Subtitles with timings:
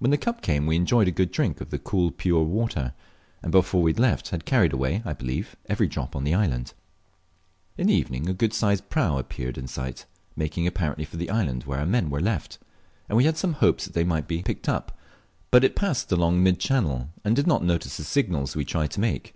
[0.00, 2.94] When the cup came we enjoyed a good drink of the cool pure water,
[3.44, 6.74] and before we left had carried away, I believe, every drop on the island.
[7.78, 10.04] In the evening a good sized prau appeared in sight,
[10.34, 12.58] making apparently for the island where our men were left,
[13.08, 14.98] and we had some hopes they might be seen and picked up,
[15.52, 19.00] but it passed along mid channel, and did not notice the signals we tried to
[19.00, 19.32] make.